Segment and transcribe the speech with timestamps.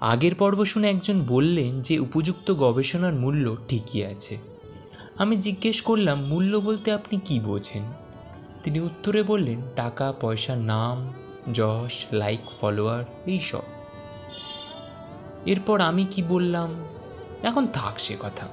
[0.00, 4.38] আগের পর্ব শুনে একজন বললেন যে উপযুক্ত গবেষণার মূল্য ঠিকই আছে।
[5.18, 7.82] আমি জিজ্ঞেস করলাম, মূল্য বলতে আপনি কি বোঝেন?
[8.62, 11.12] তিনি উত্তরে বললেন, টাকা, পয়সা, নাম,
[11.52, 13.62] যশ, লাইক, ফলোয়ার, এইসব।
[15.46, 16.74] এরপর আমি কি বললাম?
[17.42, 18.48] এখন থাক সে কথা।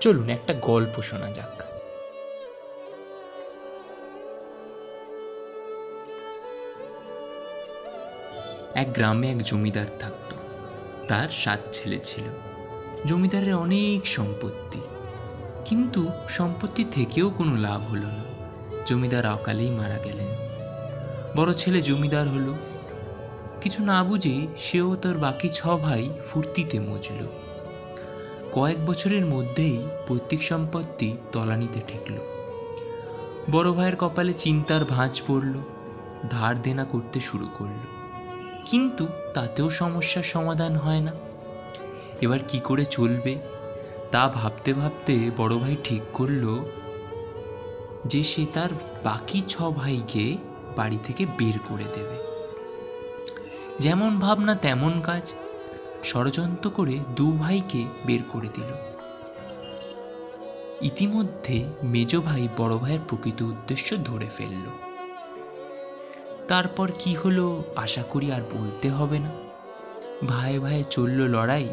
[0.00, 1.71] চলুন, একটা গল্প শোনা যাক।
[8.74, 10.34] এক গ্রামে এক জমিদার থাকত।
[11.08, 12.24] তার সাত ছেলে ছিল।
[13.06, 14.80] জমিদারের অনেক সম্পত্তি।
[15.64, 18.24] কিন্তু সম্পত্তি থেকেও কোনো লাভ হলো না।
[18.86, 20.26] জমিদার অকালেই মারা গেলেন।
[21.36, 22.54] বড় ছেলে জমিদার হলো।
[23.60, 27.26] কিছু না বুঝে সেও তার বাকি ছ ভাই ফুর্তিতে মজল।
[28.52, 32.14] কয়েক বছরের মধ্যেই পৈতৃক সম্পত্তি তলানিতে ঠেকল।
[33.50, 35.54] বড় ভাইয়ের কপালে চিন্তার ভাঁজ পড়ল।
[36.30, 38.01] ধার দেনা করতে শুরু করল।
[38.66, 41.12] কিন্তু তাতেও সমস্যার সমাধান হয় না।
[42.20, 43.38] এবার কি করে চলবে?
[44.10, 46.64] তা ভাবতে ভাবতে বড় ভাই ঠিক করল
[48.06, 48.68] যে সে তার
[49.04, 50.36] বাকি ছ ভাইকে
[50.76, 52.22] বাড়ি থেকে বের করে দেবে।
[53.80, 55.34] যেমন ভাবনা তেমন কাজ।
[56.04, 58.74] ষড়যন্ত্র করে দু ভাইকে বের করে দিল।
[60.82, 64.91] ইতিমধ্যে মেজ ভাই বড় ভাইয়ের প্রকৃত উদ্দেশ্য ধরে ফেলল।
[66.48, 69.30] তারপর কি হলো আশা করি আর বলতে হবে না।
[70.28, 71.68] ভাই ভাই চলল লড়াই।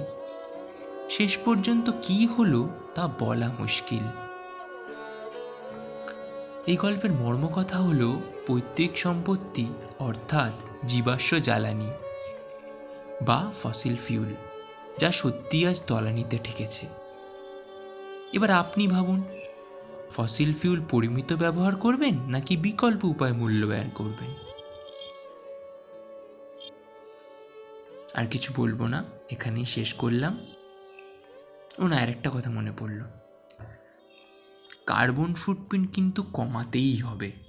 [1.09, 4.03] শেষ পর্যন্ত কি হলো তা বলা মুশকিল।
[6.67, 9.65] এই গল্পের মর্মকথা হলো পৈতৃক সম্পত্তি,
[9.99, 11.91] অর্থাৎ জীবাশ্ম জ্বালানি
[13.21, 14.33] বা ফসিল ফিউল,
[14.99, 16.87] যা সত্যি আজ তলানিতে ঠেকেছে।
[18.33, 19.23] এবার আপনি ভাবুন,
[20.11, 24.48] ফসিল ফিউল পরিমিত ব্যবহার করবেন নাকি বিকল্প উপায় মূল্যায়ন করবেন?
[28.15, 30.39] আর কিছু বলব না, এখানেই শেষ করলাম।
[31.79, 33.01] ও না আরেকটা কথা মনে পড়ল।
[34.85, 37.48] কার্বন ফুটপ্রিন্ট কিন্তু কমাতেই হবে।